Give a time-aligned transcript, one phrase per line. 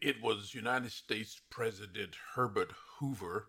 [0.00, 3.48] It was United States President Herbert Hoover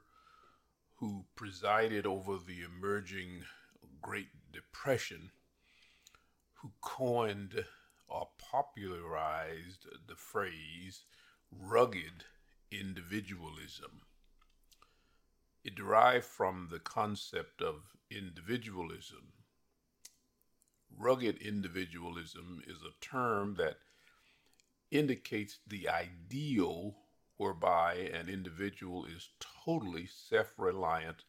[0.95, 3.45] who presided over the emerging
[4.01, 5.31] Great Depression,
[6.53, 7.65] who coined
[8.07, 11.05] or popularized the phrase
[11.51, 12.25] rugged
[12.71, 14.01] individualism.
[15.63, 19.33] It derived from the concept of individualism.
[20.97, 23.77] Rugged individualism is a term that
[24.91, 26.95] indicates the ideal
[27.37, 31.23] whereby an individual is totally self reliant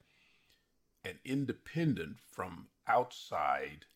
[1.04, 3.86] and independent from outside,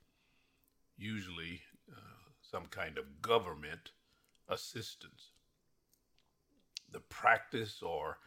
[0.97, 2.01] usually uh,
[2.41, 3.91] some kind of government
[4.49, 5.33] assistance.
[6.91, 8.19] The practice or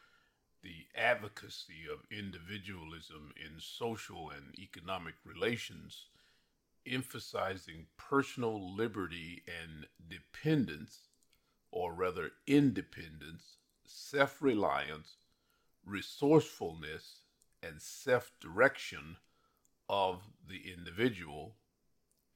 [0.61, 6.05] the advocacy of individualism in social and economic relations,
[6.85, 11.08] emphasizing personal liberty and dependence
[11.71, 15.17] or rather independence, self reliance,
[15.85, 17.21] resourcefulness,
[17.61, 19.17] and self direction
[19.87, 21.55] of the individual,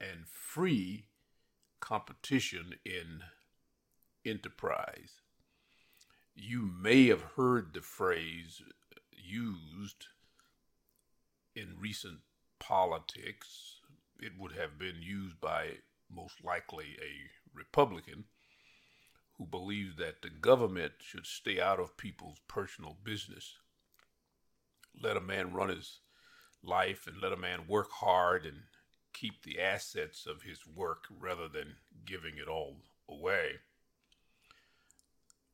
[0.00, 1.06] and free
[1.80, 3.22] competition in
[4.24, 5.20] enterprise.
[6.34, 8.62] You may have heard the phrase
[9.12, 10.06] used
[11.54, 12.20] in recent
[12.58, 13.80] politics.
[14.20, 15.78] It would have been used by
[16.10, 18.24] most likely a Republican
[19.38, 23.56] who believes that the government should stay out of people's personal business.
[25.00, 26.00] Let a man run his
[26.62, 28.62] life and let a man work hard and
[29.12, 32.76] keep the assets of his work rather than giving it all
[33.08, 33.52] away.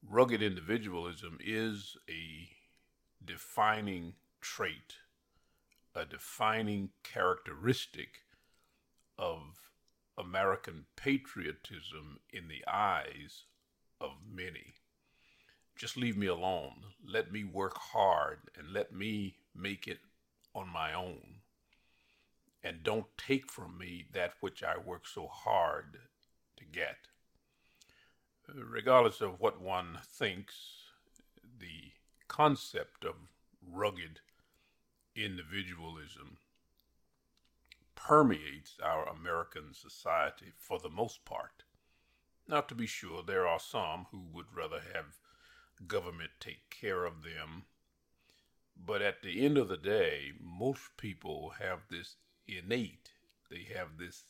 [0.06, 2.48] Rugged individualism is a
[3.24, 4.96] defining trait,
[5.94, 8.22] a defining characteristic
[9.18, 9.40] of
[10.16, 13.44] American patriotism in the eyes
[14.00, 14.74] of many.
[15.76, 16.84] Just leave me alone.
[17.06, 20.00] Let me work hard and let me make it
[20.54, 21.36] on my own.
[22.62, 25.98] And don't take from me that which I work so hard
[26.56, 26.96] to get.
[28.54, 30.54] Regardless of what one thinks,
[31.58, 31.92] the
[32.28, 33.14] concept of
[33.66, 34.20] rugged
[35.16, 36.36] individualism
[37.94, 41.64] permeates our American society for the most part.
[42.48, 45.18] Now, to be sure, there are some who would rather have
[45.86, 47.64] government take care of them.
[48.76, 52.16] But at the end of the day, most people have this
[52.48, 53.10] innate,
[53.50, 54.22] they have this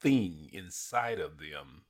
[0.00, 1.82] thing inside of them,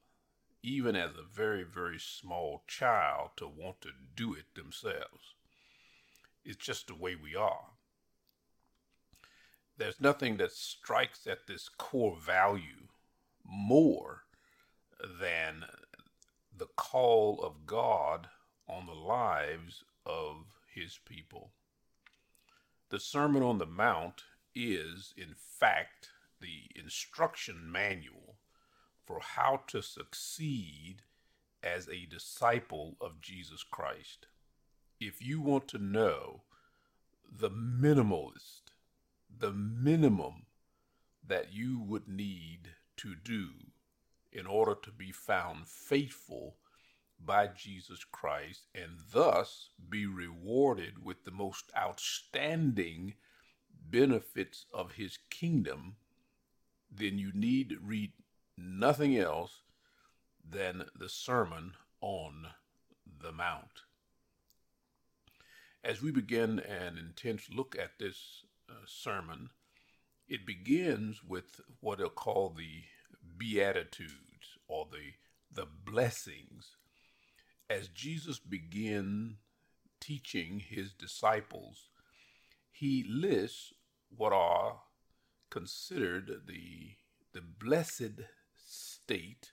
[0.62, 5.34] even as a very, very small child, to want to do it themselves.
[6.44, 7.72] It's just the way we are.
[9.76, 12.88] There's nothing that strikes at this core value
[13.44, 14.25] more
[15.20, 15.64] than
[16.56, 18.28] the call of God
[18.68, 21.50] on the lives of his people.
[22.90, 24.22] The Sermon on the Mount
[24.54, 28.36] is, in fact, the instruction manual
[29.04, 31.02] for how to succeed
[31.62, 34.26] as a disciple of Jesus Christ.
[35.00, 36.42] If you want to know
[37.30, 38.62] the minimalist,
[39.38, 40.46] the minimum
[41.26, 43.48] that you would need to do
[44.36, 46.56] in order to be found faithful
[47.18, 53.14] by Jesus Christ and thus be rewarded with the most outstanding
[53.90, 55.96] benefits of his kingdom,
[56.90, 58.12] then you need read
[58.58, 59.62] nothing else
[60.48, 62.48] than the Sermon on
[63.22, 63.82] the Mount.
[65.82, 69.50] As we begin an intense look at this uh, sermon,
[70.28, 72.82] it begins with what are called the
[73.38, 74.25] Beatitudes
[74.68, 75.12] or the,
[75.52, 76.76] the blessings
[77.68, 79.36] as Jesus began
[80.00, 81.88] teaching his disciples,
[82.70, 83.72] he lists
[84.16, 84.80] what are
[85.50, 86.92] considered the,
[87.32, 88.22] the blessed
[88.64, 89.52] state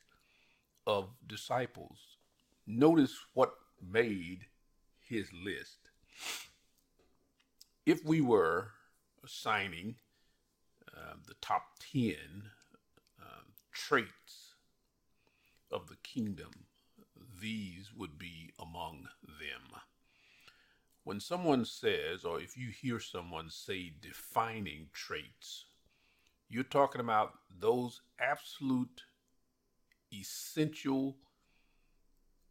[0.86, 1.98] of disciples.
[2.68, 4.46] Notice what made
[5.00, 5.90] his list.
[7.86, 8.70] If we were
[9.24, 9.96] assigning
[10.96, 12.16] uh, the top 10
[13.74, 14.43] traits
[15.74, 16.52] of the kingdom,
[17.42, 19.82] these would be among them.
[21.04, 25.66] When someone says, or if you hear someone say defining traits,
[26.48, 29.04] you're talking about those absolute
[30.14, 31.18] essential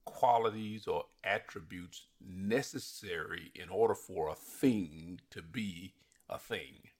[0.04, 5.94] qualities or attributes necessary in order for a thing to be
[6.28, 6.90] a thing.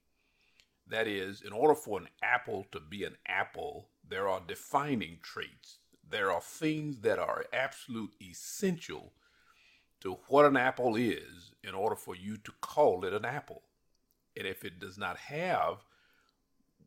[0.87, 5.79] That is, in order for an apple to be an apple, there are defining traits
[6.09, 9.13] there are things that are absolute essential
[10.01, 13.63] to what an apple is in order for you to call it an apple.
[14.37, 15.85] And if it does not have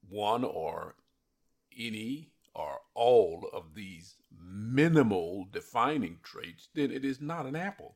[0.09, 0.95] one or
[1.77, 7.95] any or all of these minimal defining traits, then it is not an apple.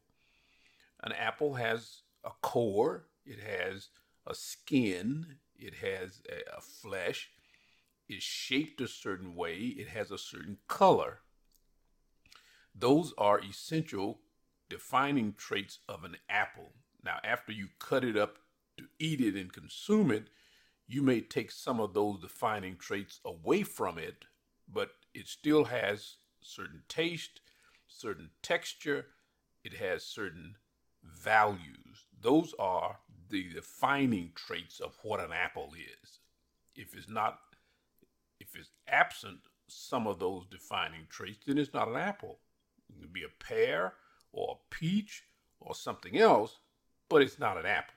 [1.01, 3.89] An apple has a core, it has
[4.27, 7.29] a skin, it has a, flesh,
[8.09, 11.19] is shaped a certain way, it has a certain color.
[12.75, 14.19] Those are essential
[14.69, 16.73] defining traits of an apple.
[17.03, 18.37] Now, after you cut it up
[18.77, 20.29] to eat it and consume it,
[20.87, 24.25] you may take some of those defining traits away from it,
[24.67, 27.41] but it still has certain taste,
[27.87, 29.07] certain texture,
[29.63, 30.55] it has certain
[31.03, 32.05] values.
[32.21, 32.97] Those are
[33.29, 36.19] the defining traits of what an apple is.
[36.75, 37.39] If it's not,
[38.39, 42.39] if it's absent some of those defining traits, then it's not an apple.
[42.89, 43.93] It could be a pear
[44.31, 45.23] or a peach
[45.59, 46.57] or something else,
[47.09, 47.93] but it's not an apple.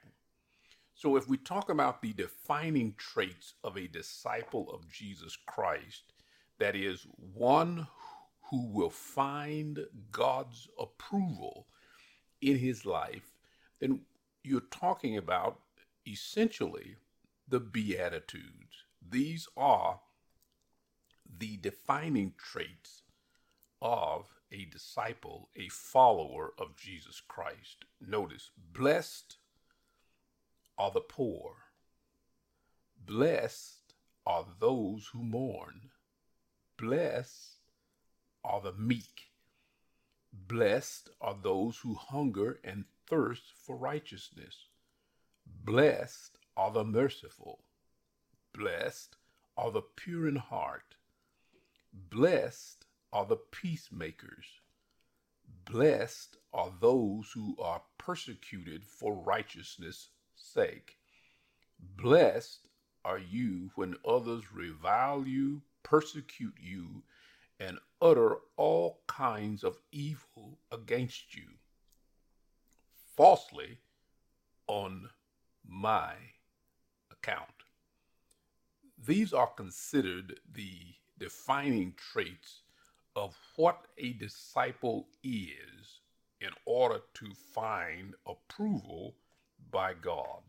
[0.94, 6.12] So if we talk about the defining traits of a disciple of Jesus Christ,
[6.58, 7.86] that is one
[8.50, 9.80] who will find
[10.10, 11.66] God's approval
[12.40, 13.34] in his life,
[13.80, 14.00] then
[14.44, 15.58] you're talking about
[16.06, 16.96] essentially
[17.48, 18.84] the Beatitudes.
[19.10, 20.00] These are
[21.36, 23.02] the defining traits
[23.80, 27.84] of a disciple, a follower of Jesus Christ.
[28.00, 29.36] Notice, blessed
[30.78, 31.54] are the poor,
[33.04, 33.94] blessed
[34.26, 35.90] are those who mourn,
[36.76, 37.58] blessed
[38.44, 39.30] are the meek,
[40.32, 44.68] blessed are those who hunger and thirst for righteousness,
[45.46, 47.64] blessed are the merciful,
[48.52, 49.16] blessed
[49.56, 50.96] are the pure in heart,
[51.92, 54.46] blessed are the peacemakers.
[55.64, 60.98] Blessed are those who are persecuted for righteousness' sake.
[61.96, 62.68] Blessed
[63.04, 67.02] are you when others revile you, persecute you,
[67.58, 71.48] and utter all kinds of evil against you,
[73.16, 73.78] falsely
[74.66, 75.08] on
[75.66, 76.14] my
[77.10, 77.48] account.
[78.98, 82.62] These are considered the defining traits
[83.14, 86.00] of what a disciple is
[86.40, 89.14] in order to find approval
[89.70, 90.42] by God.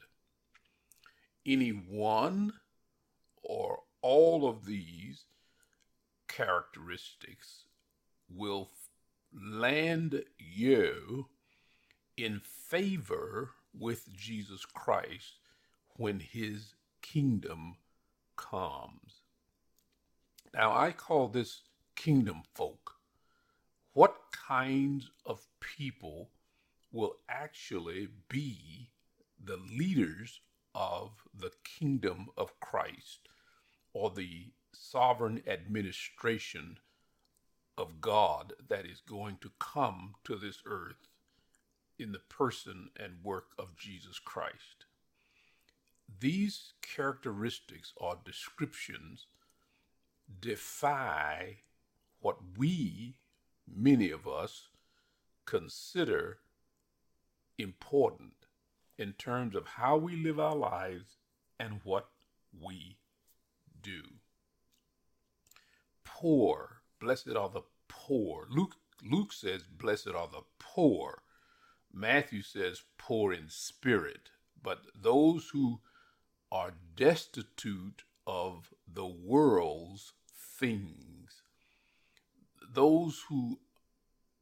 [1.45, 2.53] Any one
[3.43, 5.25] or all of these
[6.27, 7.65] characteristics
[8.27, 8.71] will
[9.31, 11.27] land you
[12.17, 15.37] in favor with Jesus Christ
[15.97, 16.73] when his
[17.03, 17.75] kingdom
[18.35, 19.22] comes.
[20.53, 21.61] Now, I call this
[21.95, 22.95] kingdom folk,
[23.93, 26.29] what kinds of people
[26.91, 28.89] will actually be
[29.43, 30.41] the leaders
[30.75, 33.29] of the kingdom of Christ
[33.93, 36.77] or the sovereign administration
[37.77, 41.07] of God that is going to come to this earth
[41.97, 44.85] in the person and work of Jesus Christ.
[46.19, 49.25] These characteristics or descriptions
[50.39, 51.57] defy
[52.19, 53.17] what we,
[53.67, 54.69] many of us,
[55.45, 56.39] consider
[57.57, 58.47] important
[58.97, 61.17] in terms of how we live our lives
[61.59, 62.07] and what
[62.61, 62.97] we
[63.81, 64.01] do.
[66.03, 68.47] Poor, blessed are the poor.
[68.49, 71.23] Luke, Luke says, blessed are the poor.
[71.91, 74.29] Matthew says, poor in spirit.
[74.61, 75.81] But those who
[76.51, 80.13] are destitute of the world's
[80.59, 81.41] things
[82.73, 83.59] those who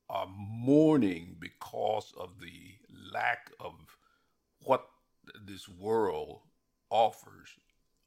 [0.09, 2.75] are mourning because of the
[3.13, 3.73] lack of
[4.63, 4.85] what
[5.45, 6.41] this world
[6.89, 7.49] offers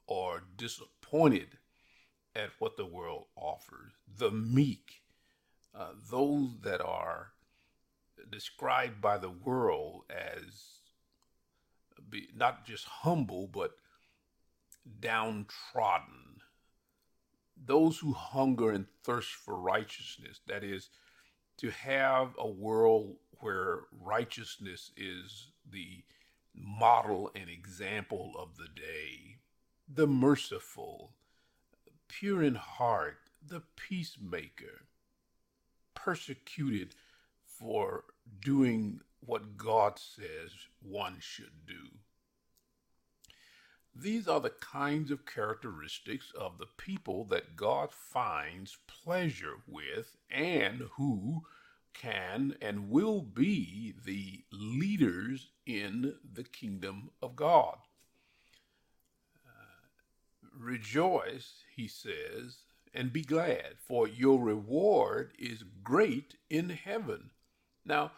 [0.07, 1.49] or disappointed
[2.37, 3.93] at what the world offers.
[4.19, 5.03] The meek,
[5.75, 7.29] uh, those that are
[8.31, 10.81] described by the world as
[12.11, 13.77] be, not just humble, but
[15.01, 16.25] downtrodden
[17.67, 20.91] those who hunger and thirst for righteousness, that is,
[21.59, 26.03] to have a world where righteousness is the
[26.55, 29.39] model and example of the day,
[29.89, 31.13] the merciful,
[32.09, 34.87] pure in heart, the peacemaker,
[35.95, 36.95] persecuted
[37.47, 38.05] for
[38.41, 40.51] doing what God says
[40.83, 41.99] one should do.
[43.97, 50.89] These are the kinds of characteristics of the people that God finds pleasure with and
[50.97, 51.43] who
[51.93, 57.77] can and will be the leaders in the kingdom of God.
[59.47, 59.87] Uh,
[60.59, 67.31] rejoice, he says, and be glad, for your reward is great in heaven.
[67.85, 68.11] Now,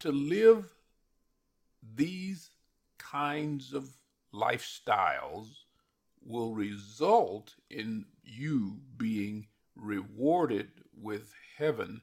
[0.00, 0.74] to live
[1.94, 2.50] these
[2.98, 3.97] kinds of
[4.34, 5.48] lifestyles
[6.22, 10.68] will result in you being rewarded
[11.00, 12.00] with heaven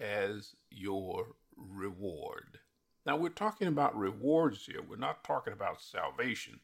[0.00, 2.58] as your reward.
[3.04, 4.82] Now, we're talking about rewards here.
[4.82, 6.60] We're not talking about salvation.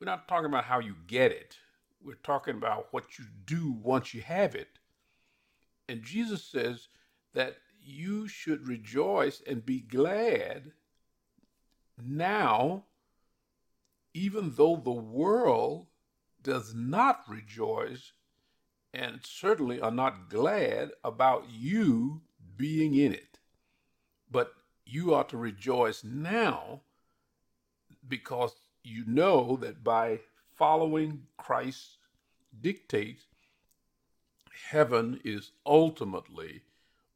[0.00, 1.56] We're not talking about how you get it.
[2.02, 4.68] We're talking about what you do once you have it.
[5.88, 6.88] And Jesus says
[7.34, 10.72] that you should rejoice and be glad
[12.02, 12.84] now,
[14.14, 15.88] even though the world
[16.42, 18.12] does not rejoice
[18.92, 22.22] and certainly are not glad about you
[22.56, 23.38] being in it.
[24.30, 24.54] But
[24.86, 26.82] you ought to rejoice now
[28.06, 28.54] because
[28.84, 30.20] you know that by
[30.56, 31.98] following Christ's
[32.60, 33.24] dictates,
[34.68, 36.62] heaven is ultimately,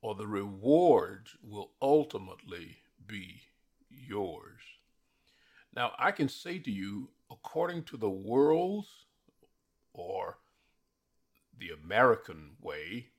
[0.03, 3.43] or the rewards will ultimately be
[3.89, 4.61] yours.
[5.79, 8.89] Now, I can say to you, according to the world's
[9.93, 10.39] or
[11.57, 13.11] the American way,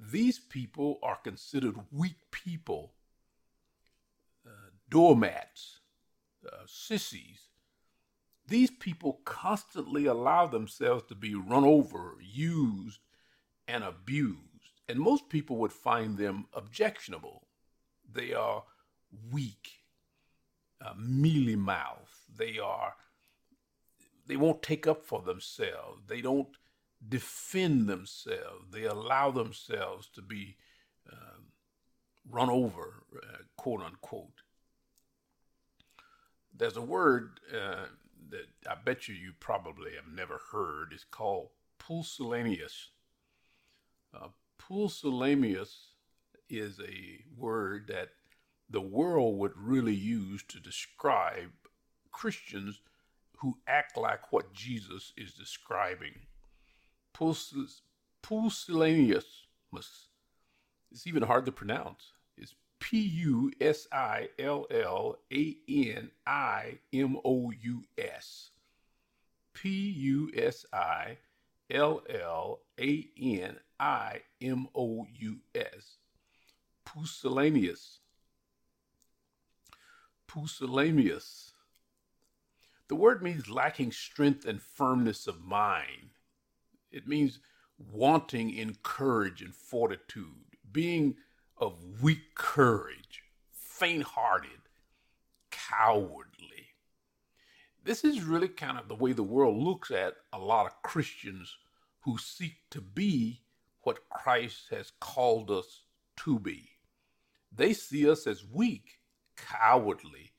[0.00, 2.94] these people are considered weak people,
[4.46, 5.80] uh, doormats,
[6.50, 7.50] uh, sissies.
[8.48, 13.00] These people constantly allow themselves to be run over, used,
[13.68, 14.80] and abused.
[14.88, 17.48] And most people would find them objectionable.
[18.10, 18.64] They are
[19.30, 19.75] weak,
[20.84, 22.24] uh, mealy mouth.
[22.36, 22.94] They are,
[24.26, 26.02] they won't take up for themselves.
[26.06, 26.48] They don't
[27.06, 28.70] defend themselves.
[28.72, 30.56] They allow themselves to be
[31.10, 31.40] uh,
[32.30, 34.42] run over, uh, quote unquote.
[36.54, 37.86] There's a word uh,
[38.30, 40.92] that I bet you you probably have never heard.
[40.92, 42.88] It's called pusillanimous.
[44.14, 44.28] Uh,
[44.58, 45.92] pusillanimous
[46.48, 48.10] is a word that
[48.68, 51.52] the world would really use to describe
[52.10, 52.80] Christians
[53.38, 56.14] who act like what Jesus is describing
[58.22, 59.24] pusillanimous.
[60.90, 62.12] It's even hard to pronounce.
[62.36, 68.50] It's P U S I L L A N I M O U S.
[69.54, 71.16] P U S I
[71.70, 75.98] L L A N I M O U S.
[76.84, 77.98] Pusillanimous.
[80.36, 81.52] Pusillanimous.
[82.88, 86.10] The word means lacking strength and firmness of mind.
[86.92, 87.40] It means
[87.78, 91.16] wanting in courage and fortitude, being
[91.56, 94.50] of weak courage, faint hearted,
[95.50, 96.66] cowardly.
[97.82, 101.56] This is really kind of the way the world looks at a lot of Christians
[102.00, 103.40] who seek to be
[103.82, 105.84] what Christ has called us
[106.18, 106.68] to be.
[107.50, 109.00] They see us as weak,
[109.36, 110.32] cowardly,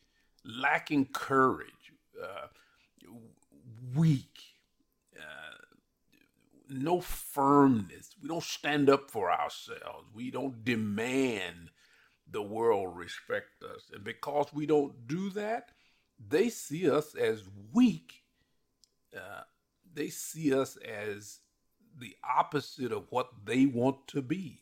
[0.43, 2.47] lacking courage, uh,
[3.95, 4.37] weak,
[6.69, 8.15] no firmness.
[8.21, 10.07] We don't stand up for ourselves.
[10.13, 11.71] We don't demand
[12.29, 13.89] the world respect us.
[13.93, 15.71] And because we don't do that,
[16.29, 18.23] they see us as weak.
[19.15, 19.43] Uh,
[19.93, 21.39] they see us as
[21.99, 24.61] the opposite of what they want to be.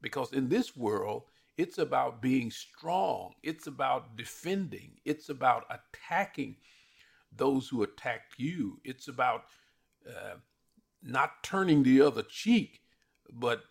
[0.00, 1.24] Because in this world,
[1.62, 6.56] it's about being strong, it's about defending, it's about attacking
[7.36, 9.44] those who attack you, it's about
[10.08, 10.34] uh,
[11.04, 12.80] not turning the other cheek,
[13.32, 13.62] but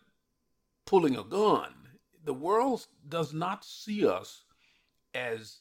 [0.86, 1.74] pulling a gun.
[2.24, 4.44] The world does not see us
[5.14, 5.58] as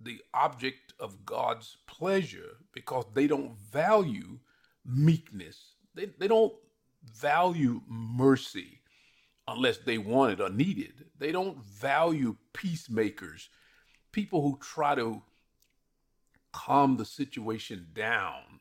[0.00, 4.38] the object of God's pleasure because they don't value
[4.86, 5.74] meekness.
[5.96, 6.54] They, they don't
[7.12, 8.81] value mercy
[9.48, 10.92] unless they want it or need it.
[11.18, 13.48] They don't value peacemakers,
[14.12, 15.22] people who try to
[16.52, 18.60] calm the situation down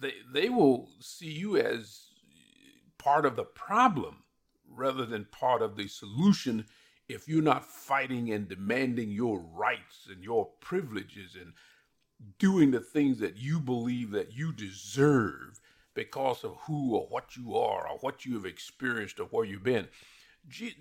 [0.00, 2.02] they they will see you as
[2.98, 4.22] part of the problem
[4.68, 6.64] rather than part of the solution
[7.08, 11.52] if you're not fighting and demanding your rights and your privileges and
[12.38, 15.60] doing the things that you believe that you deserve
[15.94, 19.64] because of who or what you are or what you have experienced or where you've
[19.64, 19.88] been.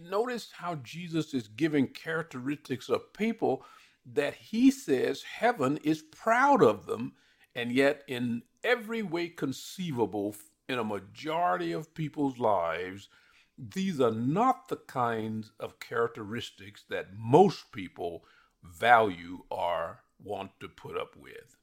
[0.01, 3.65] notice how Jesus is giving characteristics of people
[4.05, 7.13] that he says heaven is proud of them
[7.55, 10.35] And yet, in every way conceivable,
[10.69, 13.09] in a majority of people's lives,
[13.57, 18.25] these are not the kinds of characteristics that most people
[18.63, 21.57] value or want to put up with.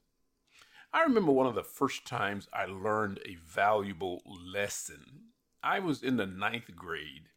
[0.92, 5.32] I remember one of the first times I learned a valuable lesson.
[5.62, 7.28] I was in the ninth grade,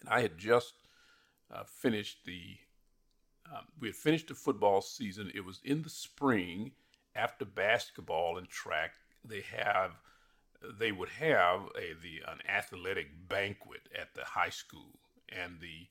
[0.00, 0.74] and I had just
[1.50, 2.58] uh, finished the.
[3.50, 5.32] Um, we had finished the football season.
[5.34, 6.72] It was in the spring
[7.14, 8.92] after basketball and track.
[9.24, 9.92] They have
[10.78, 14.98] they would have a the an athletic banquet at the high school,
[15.30, 15.86] and the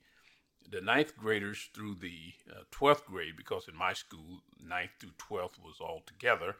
[0.70, 5.58] the ninth graders through the uh, twelfth grade, because in my school ninth through twelfth
[5.62, 6.56] was all together.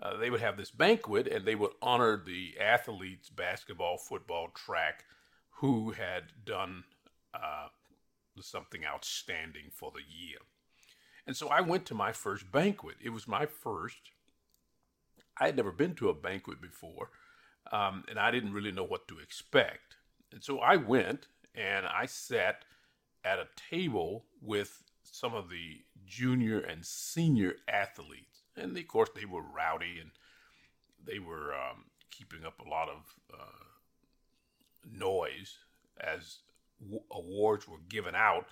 [0.00, 5.04] Uh, they would have this banquet, and they would honor the athletes, basketball, football, track,
[5.56, 6.84] who had done
[7.34, 7.66] uh,
[8.40, 10.38] something outstanding for the year.
[11.26, 12.96] And so I went to my first banquet.
[13.02, 14.12] It was my first.
[15.36, 17.10] I had never been to a banquet before
[17.72, 19.96] um, and I didn't really know what to expect.
[20.32, 22.64] And so I went and I sat
[23.28, 28.42] at a table with some of the junior and senior athletes.
[28.56, 30.10] And of course, they were rowdy and
[31.04, 33.64] they were um, keeping up a lot of uh,
[34.90, 35.58] noise
[36.00, 36.38] as
[36.80, 38.46] w- awards were given out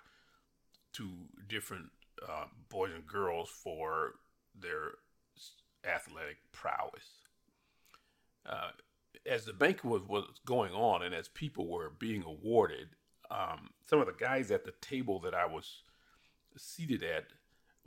[0.93, 1.11] to
[1.49, 1.87] different
[2.29, 4.17] uh, boys and girls for
[4.59, 4.93] their
[5.85, 7.23] athletic prowess.
[8.45, 8.71] Uh,
[9.25, 12.89] as the banquet was, was going on and as people were being awarded,
[13.31, 15.83] um, some of the guys at the table that I was
[16.57, 17.25] seated at,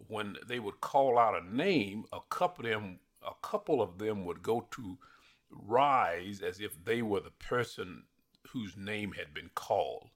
[0.07, 4.25] when they would call out a name, a couple of them, a couple of them
[4.25, 4.97] would go to
[5.51, 8.03] rise as if they were the person
[8.51, 10.09] whose name had been called.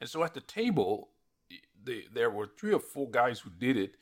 [0.00, 1.10] And so at the table,
[1.82, 3.96] they, there were three or four guys who did it,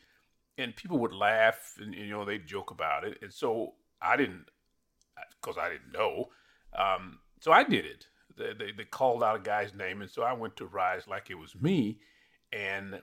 [0.58, 3.18] and people would laugh and you know they'd joke about it.
[3.22, 4.46] And so I didn't
[5.40, 6.30] because I didn't know.
[6.76, 8.06] Um, so I did it.
[8.36, 11.30] They, they, they, called out a guy's name, and so I went to rise like
[11.30, 11.98] it was me.
[12.52, 13.00] And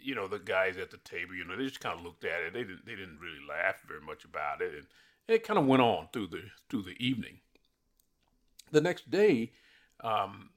[0.00, 2.42] you know, the guys at the table, you know, they just kind of looked at
[2.42, 2.52] it.
[2.52, 4.86] They didn't they didn't really laugh very much about it, and
[5.26, 7.38] it kind of went on through the through the evening.
[8.70, 9.52] The next day,
[10.02, 10.50] um,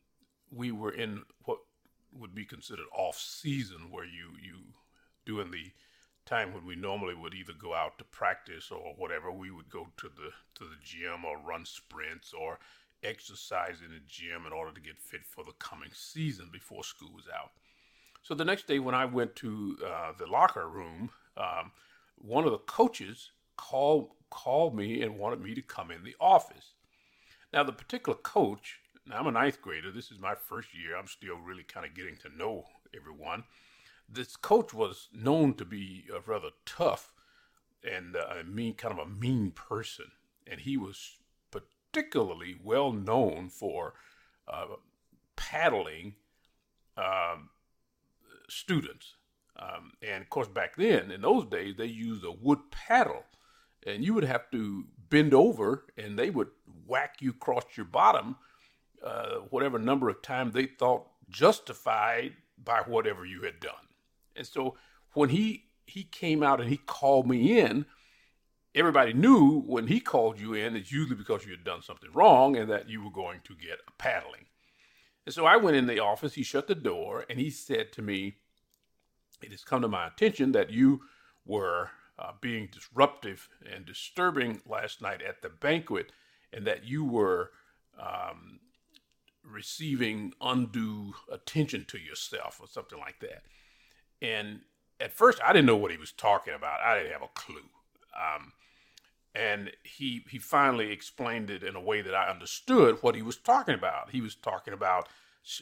[0.52, 1.60] we were in what
[2.14, 4.58] would be considered off season, where you you
[5.26, 5.72] doing the
[6.26, 9.88] time when we normally would either go out to practice or whatever, we would go
[9.98, 12.60] to the to the gym or run sprints or
[13.04, 17.12] exercise in the gym in order to get fit for the coming season before school
[17.14, 17.52] was out.
[18.24, 21.72] So the next day, when I went to uh, the locker room, um,
[22.18, 26.74] one of the coaches called called me and wanted me to come in the office.
[27.52, 29.92] Now, the particular coach, now I'm a ninth grader.
[29.92, 30.96] This is my first year.
[30.96, 32.64] I'm still really kind of getting to know
[32.96, 33.44] everyone
[34.14, 37.14] this coach was known to be a rather tough
[37.84, 40.12] and uh, mean, kind of a mean person,
[40.46, 41.18] and he was
[41.92, 43.94] particularly well known for
[44.48, 44.66] uh,
[45.36, 46.16] paddling
[46.98, 47.50] um,
[48.50, 49.16] students.
[49.58, 53.24] Um, and of course, back then, in those days, they used a wood paddle,
[53.86, 56.50] and you would have to bend over, and they would
[56.88, 58.38] whack you across your bottom,
[59.06, 63.74] uh, whatever number of times they thought justified by whatever you had done.
[64.36, 64.76] And so
[65.14, 67.86] when he he came out and he called me in,
[68.74, 72.56] everybody knew when he called you in, it's usually because you had done something wrong
[72.56, 74.46] and that you were going to get a paddling.
[75.26, 78.02] And so I went in the office, he shut the door, and he said to
[78.02, 78.38] me,
[79.42, 81.02] It has come to my attention that you
[81.46, 86.12] were uh, being disruptive and disturbing last night at the banquet,
[86.54, 87.52] and that you were
[88.00, 88.60] um,
[89.44, 93.44] receiving undue attention to yourself or something like that.
[94.22, 94.62] And
[95.00, 96.82] at first, I didn't know what he was talking about.
[96.82, 97.70] I didn't have a clue.
[98.16, 98.54] Um,
[99.34, 103.38] and he he finally explained it in a way that I understood what he was
[103.38, 104.10] talking about.
[104.12, 105.08] He was talking about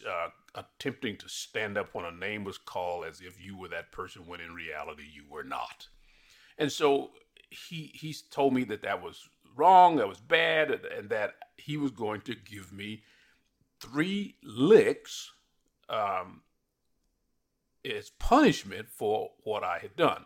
[0.08, 3.92] uh, attempting to stand up when a name was called as if you were that
[3.92, 5.88] person when in reality you were not.
[6.58, 7.12] And so
[7.50, 11.92] he he told me that that was wrong, that was bad, and that he was
[11.92, 13.04] going to give me
[13.80, 15.32] three licks
[15.90, 16.42] um,
[17.86, 20.26] as punishment for what I had done.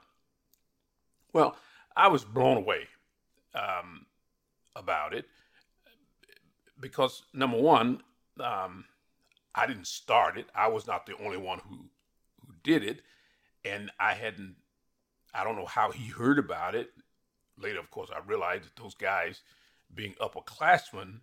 [1.34, 1.56] Well,
[1.96, 2.88] I was blown away
[3.56, 4.06] um,
[4.76, 5.26] about it
[6.80, 8.02] because number one,
[8.40, 8.86] um,
[9.56, 10.48] I didn't start it.
[10.56, 11.86] I was not the only one who
[12.46, 13.02] who did it,
[13.64, 14.56] and I hadn't.
[15.34, 16.92] I don't know how he heard about it.
[17.58, 19.42] Later, of course, I realized that those guys,
[19.94, 21.20] being upperclassmen,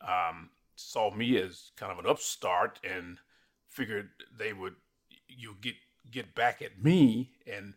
[0.00, 3.18] um, saw me as kind of an upstart and
[3.68, 4.74] figured they would
[5.28, 5.74] you get
[6.10, 7.74] get back at me and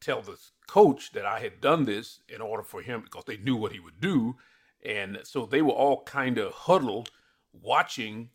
[0.00, 3.56] tell the coach that I had done this in order for him because they knew
[3.56, 4.36] what he would do.
[4.84, 7.10] And so they were all kind of huddled,
[7.52, 8.30] watching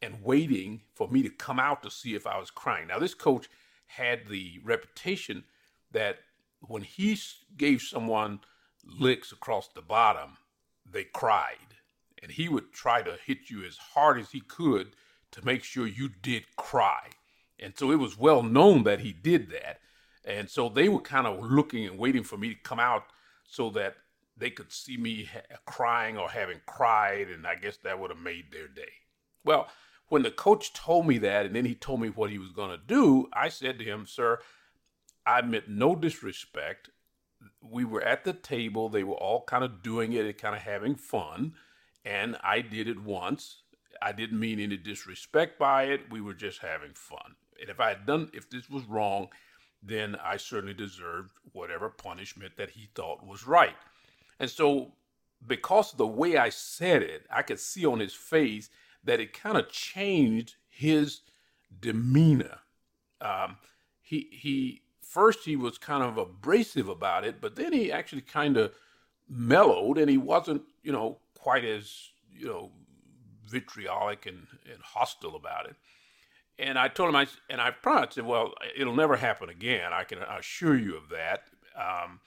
[0.00, 2.88] and waiting for me to come out to see if I was crying.
[2.88, 3.48] Now, this coach
[3.86, 5.44] had the reputation
[5.92, 6.18] that
[6.60, 7.18] when he
[7.56, 8.40] gave someone
[8.84, 10.36] licks across the bottom,
[10.90, 11.56] they cried.
[12.22, 14.94] And he would try to hit you as hard as he could
[15.32, 17.10] to make sure you did cry.
[17.60, 19.80] And so it was well known that he did that.
[20.28, 23.04] And so they were kind of looking and waiting for me to come out
[23.44, 23.96] so that
[24.36, 27.28] they could see me ha- crying or having cried.
[27.28, 28.92] And I guess that would have made their day.
[29.42, 29.68] Well,
[30.10, 32.70] when the coach told me that and then he told me what he was going
[32.70, 34.38] to do, I said to him, Sir,
[35.26, 36.90] I meant no disrespect.
[37.62, 38.90] We were at the table.
[38.90, 41.54] They were all kind of doing it and kind of having fun.
[42.04, 43.62] And I did it once.
[44.02, 46.10] I didn't mean any disrespect by it.
[46.10, 47.36] We were just having fun.
[47.60, 49.28] And if I had done, if this was wrong,
[49.82, 53.76] then I certainly deserved whatever punishment that he thought was right.
[54.40, 54.92] And so,
[55.46, 58.70] because of the way I said it, I could see on his face
[59.04, 61.20] that it kind of changed his
[61.80, 62.58] demeanor.
[63.20, 63.56] Um,
[64.02, 68.56] he he first he was kind of abrasive about it, but then he actually kind
[68.56, 68.72] of
[69.28, 72.70] mellowed, and he wasn't you know quite as you know
[73.46, 75.76] vitriolic and, and hostile about it.
[76.58, 79.92] And I told him, I and I promised him, well, it'll never happen again.
[79.92, 81.44] I can assure you of that.
[81.76, 82.20] Um,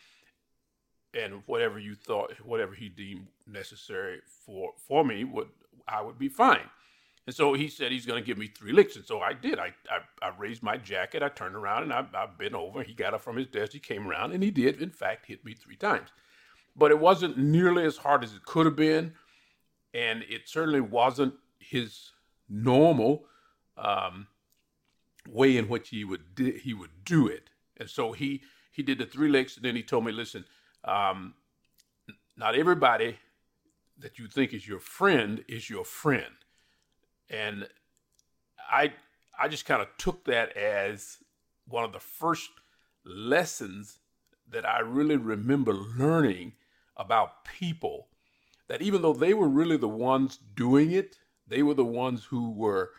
[1.13, 5.49] and whatever you thought, whatever he deemed necessary for for me, would
[5.87, 6.69] I would be fine.
[7.27, 8.95] And so he said he's going to give me three licks.
[8.95, 9.59] And so I did.
[9.59, 11.21] I, I, I raised my jacket.
[11.21, 12.81] I turned around and I, I bent over.
[12.81, 13.73] He got up from his desk.
[13.73, 16.09] He came around and he did, in fact, hit me three times.
[16.75, 19.13] But it wasn't nearly as hard as it could have been.
[19.93, 22.11] And it certainly wasn't his
[22.49, 23.25] normal
[23.81, 24.27] um,
[25.27, 27.49] way in which he would di- he would do it.
[27.77, 28.41] And so he
[28.71, 30.45] he did the three licks, and then he told me, "Listen,
[30.85, 31.33] um,
[32.37, 33.17] not everybody
[33.97, 36.35] that you think is your friend is your friend."
[37.29, 37.67] And
[38.69, 38.93] I
[39.37, 41.17] I just kind of took that as
[41.67, 42.49] one of the first
[43.03, 43.99] lessons
[44.49, 46.53] that I really remember learning
[46.97, 48.07] about people.
[48.67, 51.17] That even though they were really the ones doing it,
[51.47, 52.91] they were the ones who were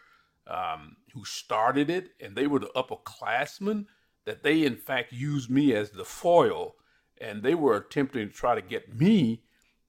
[0.46, 3.86] um, who started it, and they were the upperclassmen.
[4.24, 6.76] That they in fact used me as the foil,
[7.20, 9.42] and they were attempting to try to get me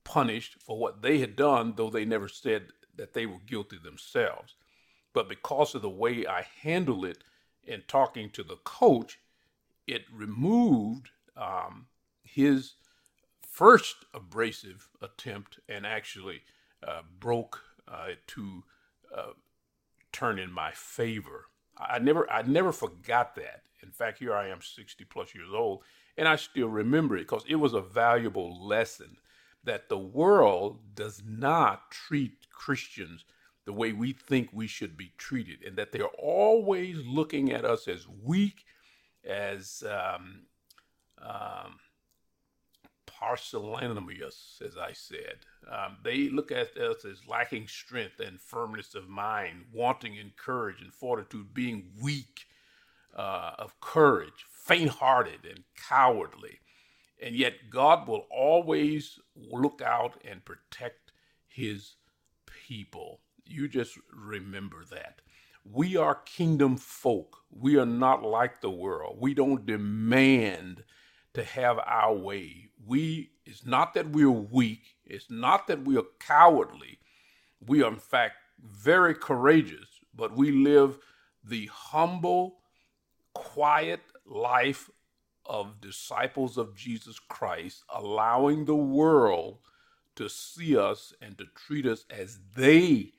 [0.03, 4.55] punished for what they had done, though they never said that they were guilty themselves.
[5.13, 7.23] But because of the way I handled it
[7.63, 9.19] in talking to the coach,
[9.87, 11.87] it removed um,
[12.23, 12.73] his
[13.47, 16.41] first abrasive attempt and actually
[16.85, 18.63] uh, broke uh, to
[19.15, 19.31] uh,
[20.13, 21.47] turn in my favor.
[21.77, 23.63] I never, I never forgot that.
[23.81, 25.81] In fact, here I am, 60 plus years old,
[26.17, 29.17] and I still remember it because it was a valuable lesson
[29.65, 33.25] that the world does not treat Christians
[33.65, 37.87] the way we think we should be treated, and that they're always looking at us
[37.87, 38.65] as weak,
[39.25, 40.41] as um,
[41.21, 41.79] um,
[43.29, 45.37] pusillanimous, as I said.
[45.69, 50.81] Um, they look at us as lacking strength and firmness of mind, wanting in courage
[50.81, 52.47] and fortitude, being weak
[53.15, 56.59] uh, of courage, faint hearted, and cowardly.
[57.21, 61.11] And yet, God will always look out and protect
[61.47, 61.95] his
[62.45, 63.21] people.
[63.45, 65.21] You just remember that.
[65.63, 67.37] We are kingdom folk.
[67.49, 69.17] We are not like the world.
[69.19, 70.83] We don't demand
[71.33, 72.69] to have our way.
[72.85, 76.99] We it's not that we're weak, it's not that we are cowardly.
[77.65, 80.97] We are in fact very courageous, but we live
[81.43, 82.59] the humble,
[83.33, 84.89] quiet life
[85.45, 89.57] of disciples of Jesus Christ, allowing the world
[90.15, 93.11] to see us and to treat us as they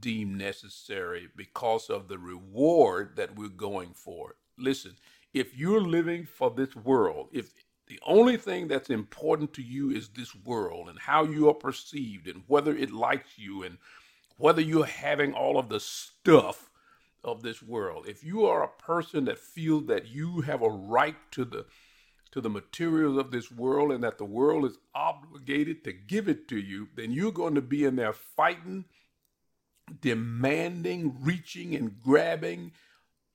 [0.00, 4.36] deem necessary because of the reward that we're going for.
[4.58, 4.96] Listen,
[5.34, 7.52] if you're living for this world, if
[7.88, 12.26] the only thing that's important to you is this world and how you are perceived
[12.28, 13.76] and whether it likes you and
[14.38, 16.70] whether you're having all of the stuff
[17.22, 18.06] of this world.
[18.08, 21.66] If you are a person that feels that you have a right to the
[22.32, 26.48] to the materials of this world and that the world is obligated to give it
[26.48, 28.84] to you, then you're going to be in there fighting,
[30.00, 32.72] demanding, reaching and grabbing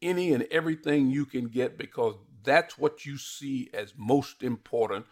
[0.01, 5.05] any and everything you can get because that's what you see as most important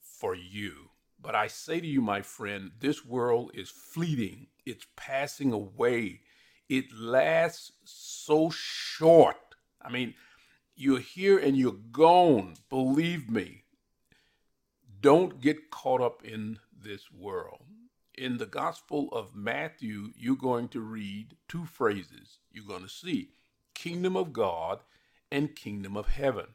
[0.00, 0.90] for you.
[1.20, 4.48] But I say to you, my friend, this world is fleeting.
[4.66, 6.20] It's passing away.
[6.68, 9.36] It lasts so short.
[9.82, 10.14] I mean,
[10.76, 12.54] You're here and you're gone.
[12.70, 13.64] Believe me.
[15.00, 17.62] Don't get caught up in this world.
[18.16, 22.38] In the Gospel of Matthew, you're going to read two phrases.
[22.52, 23.30] You're going to see
[23.80, 24.80] kingdom of God
[25.32, 26.46] and kingdom of heaven.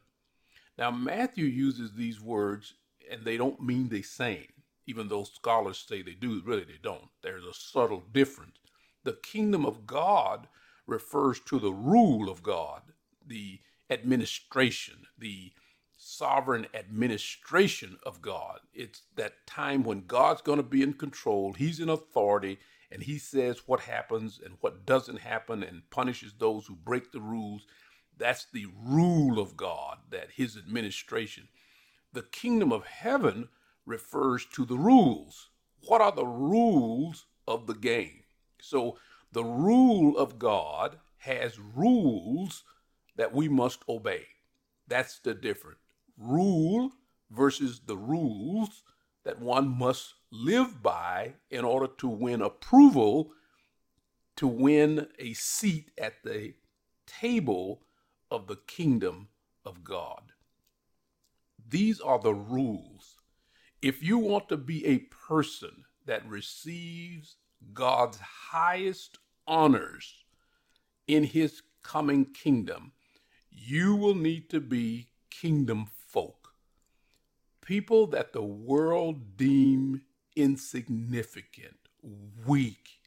[0.78, 2.74] Now, Matthew uses these words
[3.10, 4.52] and they don't mean the same,
[4.86, 6.40] even though scholars say they do.
[6.44, 7.08] Really, they don't.
[7.22, 8.58] There's a subtle difference.
[9.02, 10.46] The kingdom of God
[10.86, 12.82] refers to the rule of God,
[13.26, 13.58] the
[13.90, 15.52] administration, the
[15.96, 18.60] sovereign administration of God.
[18.72, 22.58] It's that time when God's going to be in control, He's in authority,
[22.90, 27.20] and He says what happens and what doesn't happen and punishes those who break the
[27.20, 27.66] rules.
[28.18, 31.48] That's the rule of God, that His administration.
[32.12, 33.48] The kingdom of heaven
[33.84, 35.50] refers to the rules.
[35.86, 38.22] What are the rules of the game?
[38.60, 38.98] So
[39.32, 42.64] the rule of God has rules
[43.16, 44.26] that we must obey.
[44.88, 45.80] That's the difference.
[46.16, 46.92] Rule
[47.30, 48.82] versus the rules
[49.26, 53.32] that one must live by in order to win approval,
[54.36, 56.54] to win a seat at the
[57.08, 57.82] table
[58.30, 59.26] of the kingdom
[59.64, 60.22] of God.
[61.68, 63.16] These are the rules.
[63.82, 67.34] If you want to be a person that receives
[67.74, 70.24] God's highest honors
[71.08, 72.92] in his coming kingdom,
[73.50, 76.45] you will need to be kingdom folk.
[77.66, 80.02] People that the world deem
[80.36, 81.76] insignificant,
[82.46, 83.00] weak,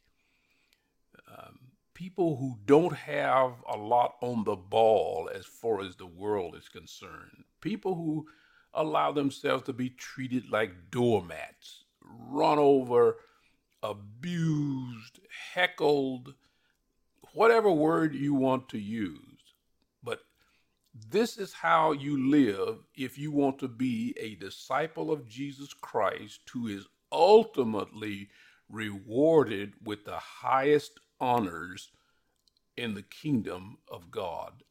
[1.26, 1.58] um,
[1.94, 6.68] people who don't have a lot on the ball as far as the world is
[6.68, 8.26] concerned, people who
[8.74, 13.16] allow themselves to be treated like doormats, run over,
[13.82, 15.20] abused,
[15.54, 16.34] heckled,
[17.32, 19.29] whatever word you want to use.
[21.08, 26.40] This is how you live if you want to be a disciple of Jesus Christ
[26.52, 28.28] who is ultimately
[28.68, 31.90] rewarded with the highest honors
[32.76, 34.62] in the kingdom of God,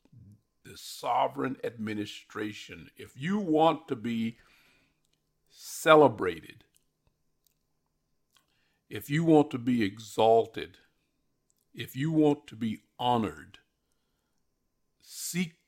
[0.63, 2.89] the sovereign administration.
[2.95, 4.37] If you want to be
[5.49, 6.63] celebrated,
[8.89, 10.77] if you want to be exalted,
[11.73, 13.59] if you want to be honored,
[15.01, 15.58] seek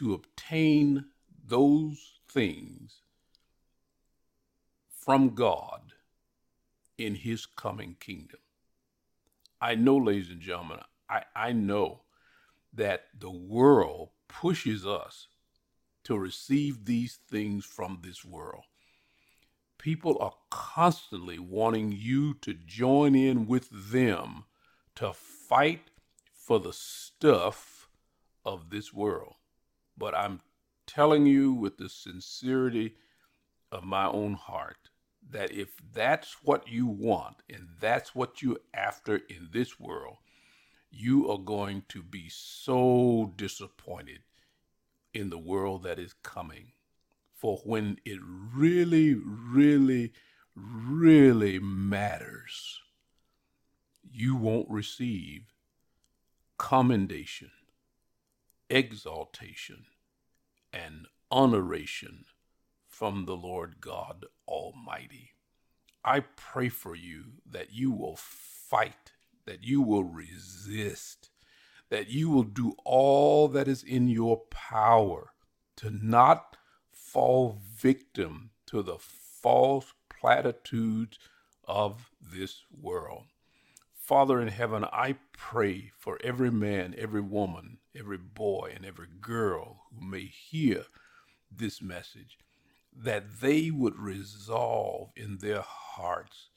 [0.00, 1.04] to obtain
[1.46, 3.02] those things
[4.88, 5.92] from God
[6.96, 8.40] in his coming kingdom.
[9.60, 10.78] I know, ladies and gentlemen,
[11.10, 12.00] I, I know
[12.72, 15.28] that the world pushes us
[16.04, 18.64] to receive these things from this world.
[19.76, 24.44] People are constantly wanting you to join in with them
[24.94, 25.90] to fight
[26.32, 27.90] for the stuff
[28.46, 29.34] of this world.
[30.00, 30.40] But I'm
[30.86, 32.94] telling you with the sincerity
[33.70, 34.88] of my own heart
[35.30, 40.16] that if that's what you want and that's what you're after in this world,
[40.90, 44.20] you are going to be so disappointed
[45.12, 46.72] in the world that is coming.
[47.34, 50.14] For when it really, really,
[50.56, 52.80] really matters,
[54.10, 55.52] you won't receive
[56.56, 57.50] commendation,
[58.70, 59.84] exaltation,
[60.72, 62.24] and honoration
[62.86, 65.32] from the Lord God Almighty.
[66.04, 69.12] I pray for you that you will fight,
[69.44, 71.30] that you will resist,
[71.90, 75.32] that you will do all that is in your power
[75.76, 76.56] to not
[76.92, 81.18] fall victim to the false platitudes
[81.64, 83.24] of this world.
[83.92, 89.82] Father in heaven, I pray for every man, every woman, every boy, and every girl
[89.92, 90.84] who may hear
[91.50, 92.38] this message
[92.94, 96.50] that they would resolve in their hearts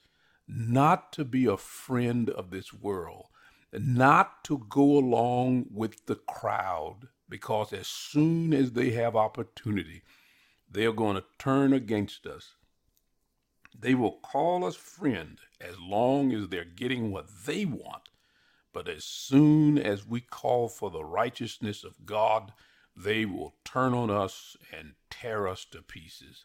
[0.46, 3.26] not to be a friend of this world,
[3.72, 10.02] not to go along with the crowd, because as soon as they have opportunity,
[10.70, 12.56] they're going to turn against us
[13.78, 18.08] they will call us friend as long as they're getting what they want.
[18.74, 22.52] But as soon as we call for the righteousness of God,
[22.96, 26.44] they will turn on us and tear us to pieces.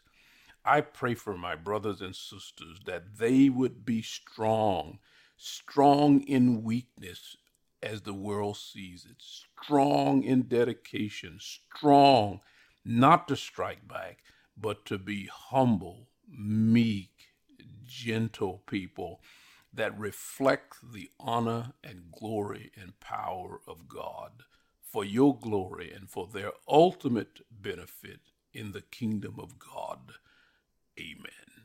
[0.64, 5.00] I pray for my brothers and sisters that they would be strong,
[5.36, 7.36] strong in weakness
[7.82, 12.40] as the world sees it, strong in dedication, strong
[12.84, 14.18] not to strike back,
[14.56, 17.10] but to be humble, meek,
[17.84, 19.20] gentle people
[19.72, 24.32] that reflect the honor and glory and power of God.
[24.82, 28.20] for your glory and for their ultimate benefit
[28.52, 30.12] in the kingdom of God.
[30.98, 31.59] Amen.